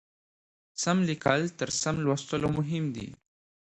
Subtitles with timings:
[0.83, 3.07] سم لیکل تر سم لوستلو مهم دي.